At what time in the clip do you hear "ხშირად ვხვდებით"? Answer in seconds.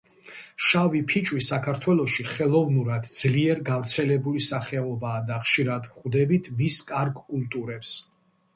5.45-6.53